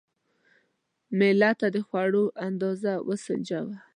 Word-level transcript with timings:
مېلمه 1.19 1.51
ته 1.59 1.67
د 1.75 1.77
خوړو 1.87 2.23
اندازه 2.47 2.93
وسنجوه. 3.07 3.77